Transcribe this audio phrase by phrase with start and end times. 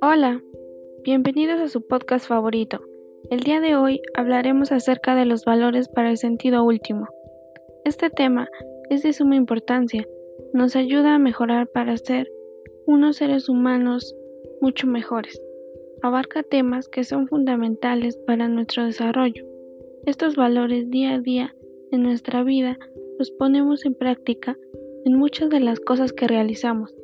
[0.00, 0.40] Hola,
[1.02, 2.80] bienvenidos a su podcast favorito.
[3.30, 7.08] El día de hoy hablaremos acerca de los valores para el sentido último.
[7.84, 8.48] Este tema
[8.90, 10.06] es de suma importancia,
[10.52, 12.30] nos ayuda a mejorar para ser
[12.86, 14.14] unos seres humanos
[14.60, 15.42] mucho mejores.
[16.02, 19.44] Abarca temas que son fundamentales para nuestro desarrollo.
[20.06, 21.56] Estos valores día a día
[21.90, 22.78] en nuestra vida
[23.20, 24.56] los ponemos en práctica
[25.04, 26.96] en muchas de las cosas que realizamos.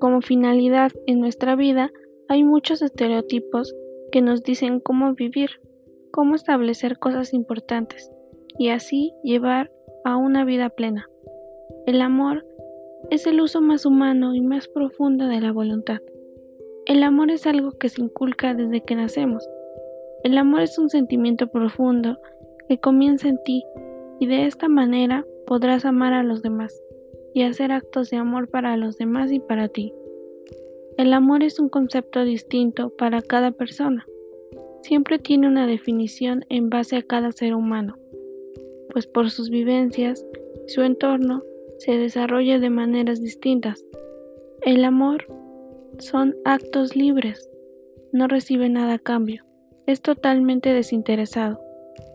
[0.00, 1.92] Como finalidad en nuestra vida
[2.26, 3.72] hay muchos estereotipos
[4.10, 5.50] que nos dicen cómo vivir,
[6.10, 8.10] cómo establecer cosas importantes
[8.58, 9.70] y así llevar
[10.04, 11.08] a una vida plena.
[11.86, 12.44] El amor
[13.08, 16.00] es el uso más humano y más profundo de la voluntad.
[16.84, 19.48] El amor es algo que se inculca desde que nacemos.
[20.24, 22.18] El amor es un sentimiento profundo
[22.68, 23.62] que comienza en ti
[24.20, 26.80] y de esta manera podrás amar a los demás
[27.34, 29.92] y hacer actos de amor para los demás y para ti.
[30.96, 34.04] El amor es un concepto distinto para cada persona.
[34.82, 37.96] Siempre tiene una definición en base a cada ser humano,
[38.92, 40.26] pues por sus vivencias,
[40.66, 41.42] su entorno
[41.78, 43.84] se desarrolla de maneras distintas.
[44.62, 45.26] El amor
[45.98, 47.48] son actos libres,
[48.12, 49.44] no recibe nada a cambio,
[49.86, 51.60] es totalmente desinteresado,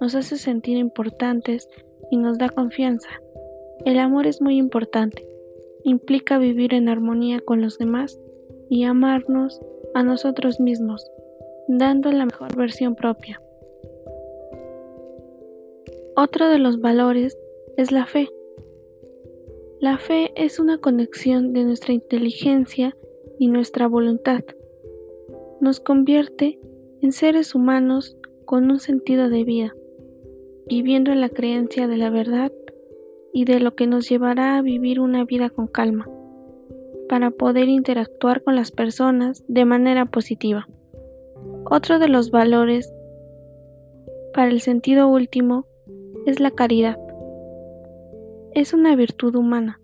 [0.00, 1.68] nos hace sentir importantes
[2.10, 3.08] y nos da confianza.
[3.84, 5.26] El amor es muy importante,
[5.84, 8.18] implica vivir en armonía con los demás
[8.68, 9.60] y amarnos
[9.94, 11.10] a nosotros mismos,
[11.68, 13.40] dando la mejor versión propia.
[16.16, 17.38] Otro de los valores
[17.76, 18.28] es la fe.
[19.80, 22.96] La fe es una conexión de nuestra inteligencia
[23.38, 24.40] y nuestra voluntad.
[25.60, 26.58] Nos convierte
[27.02, 29.74] en seres humanos con un sentido de vida,
[30.68, 32.52] viviendo en la creencia de la verdad
[33.32, 36.08] y de lo que nos llevará a vivir una vida con calma
[37.08, 40.66] para poder interactuar con las personas de manera positiva.
[41.64, 42.92] Otro de los valores
[44.34, 45.66] para el sentido último
[46.26, 46.98] es la caridad.
[48.52, 49.80] Es una virtud humana.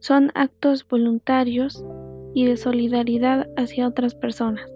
[0.00, 1.84] Son actos voluntarios
[2.34, 4.70] y de solidaridad hacia otras personas,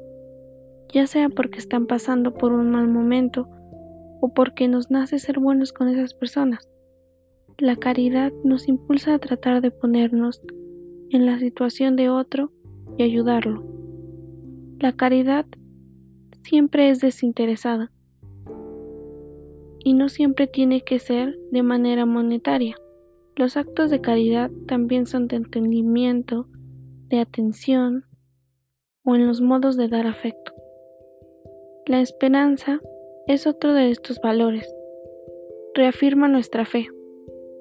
[0.93, 3.49] ya sea porque están pasando por un mal momento
[4.21, 6.69] o porque nos nace ser buenos con esas personas.
[7.59, 10.41] La caridad nos impulsa a tratar de ponernos
[11.11, 12.53] en la situación de otro
[12.97, 13.65] y ayudarlo.
[14.79, 15.47] La caridad
[16.43, 17.93] siempre es desinteresada
[19.85, 22.77] y no siempre tiene que ser de manera monetaria.
[23.37, 26.47] Los actos de caridad también son de entendimiento,
[27.09, 28.05] de atención
[29.05, 30.53] o en los modos de dar afecto.
[31.87, 32.81] La esperanza
[33.33, 34.75] es otro de estos valores.
[35.75, 36.89] Reafirma nuestra fe.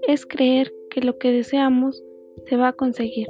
[0.08, 2.04] Es creer que lo que deseamos
[2.48, 3.28] se va a conseguir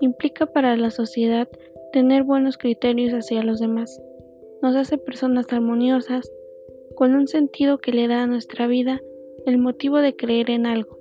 [0.00, 1.48] implica para la sociedad
[1.92, 4.00] tener buenos criterios hacia los demás.
[4.62, 6.30] Nos hace personas armoniosas,
[6.94, 9.00] con un sentido que le da a nuestra vida
[9.44, 10.98] el motivo de creer en algo,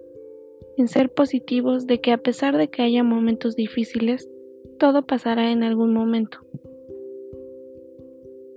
[0.78, 4.28] en ser positivos de que a pesar de que haya momentos difíciles,
[4.80, 6.40] todo pasará en algún momento.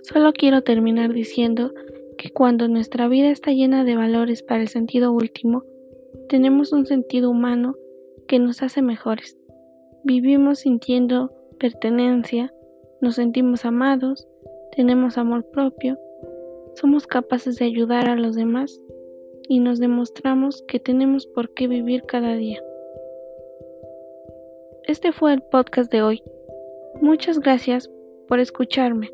[0.03, 1.73] Solo quiero terminar diciendo
[2.29, 5.63] cuando nuestra vida está llena de valores para el sentido último,
[6.29, 7.75] tenemos un sentido humano
[8.27, 9.37] que nos hace mejores.
[10.03, 12.53] Vivimos sintiendo pertenencia,
[13.01, 14.27] nos sentimos amados,
[14.75, 15.97] tenemos amor propio,
[16.75, 18.79] somos capaces de ayudar a los demás
[19.47, 22.61] y nos demostramos que tenemos por qué vivir cada día.
[24.83, 26.23] Este fue el podcast de hoy.
[27.01, 27.89] Muchas gracias
[28.27, 29.11] por escucharme.